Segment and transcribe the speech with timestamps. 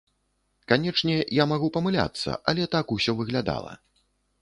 [0.71, 3.81] Канечне, я магу памыляцца, але так усё выглядала.